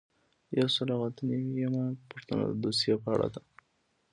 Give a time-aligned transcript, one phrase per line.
[0.59, 3.41] یو سل او اته نوي یمه پوښتنه د دوسیې په اړه ده.